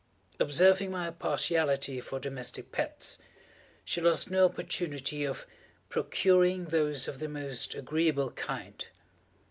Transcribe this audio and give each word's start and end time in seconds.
Observing 0.39 0.89
my 0.89 1.11
partiality 1.11 2.01
for 2.01 2.19
domestic 2.19 2.71
pets, 2.71 3.19
she 3.85 4.01
lost 4.01 4.31
no 4.31 4.45
opportunity 4.45 5.23
of 5.23 5.45
procuring 5.89 6.65
those 6.65 7.07
of 7.07 7.19
the 7.19 7.29
most 7.29 7.75
agreeable 7.75 8.31
kind. 8.31 8.87